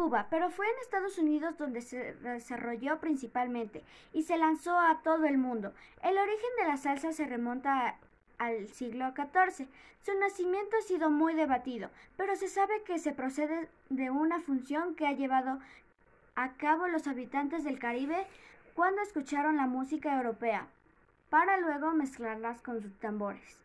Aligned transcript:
Cuba, 0.00 0.28
pero 0.30 0.48
fue 0.48 0.64
en 0.64 0.78
Estados 0.80 1.18
Unidos 1.18 1.58
donde 1.58 1.82
se 1.82 2.14
desarrolló 2.14 3.00
principalmente 3.00 3.84
y 4.14 4.22
se 4.22 4.38
lanzó 4.38 4.78
a 4.78 5.02
todo 5.02 5.26
el 5.26 5.36
mundo. 5.36 5.74
El 6.02 6.16
origen 6.16 6.48
de 6.58 6.68
la 6.68 6.78
salsa 6.78 7.12
se 7.12 7.26
remonta 7.26 7.98
al 8.38 8.66
siglo 8.68 9.12
XIV. 9.14 9.68
Su 10.02 10.18
nacimiento 10.18 10.74
ha 10.78 10.86
sido 10.86 11.10
muy 11.10 11.34
debatido, 11.34 11.90
pero 12.16 12.34
se 12.34 12.48
sabe 12.48 12.82
que 12.84 12.98
se 12.98 13.12
procede 13.12 13.68
de 13.90 14.08
una 14.08 14.40
función 14.40 14.94
que 14.94 15.06
ha 15.06 15.12
llevado 15.12 15.58
a 16.34 16.52
cabo 16.54 16.88
los 16.88 17.06
habitantes 17.06 17.62
del 17.62 17.78
Caribe 17.78 18.26
cuando 18.74 19.02
escucharon 19.02 19.58
la 19.58 19.66
música 19.66 20.16
europea, 20.16 20.66
para 21.28 21.58
luego 21.58 21.92
mezclarlas 21.92 22.62
con 22.62 22.80
sus 22.80 22.98
tambores. 23.00 23.58